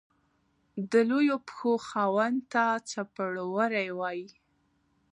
د 0.91 0.93
لويو 1.09 1.37
پښو 1.47 1.73
خاوند 1.87 2.39
ته 2.51 2.63
څپړورے 2.89 3.85
وائي۔ 3.99 4.25